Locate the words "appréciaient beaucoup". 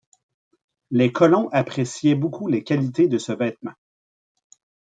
1.49-2.47